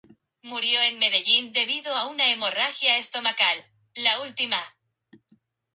Murió 0.41 0.81
en 0.81 0.97
Medellín 0.97 1.53
debido 1.53 1.95
a 1.95 2.07
una 2.07 2.31
hemorragia 2.31 2.97
estomacal. 2.97 3.63